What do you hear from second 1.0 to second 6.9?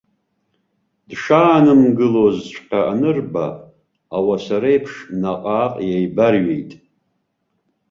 Дшаанымгылозҵәҟьа анырба, ауаса реиԥш наҟ-ааҟ еибарҩит.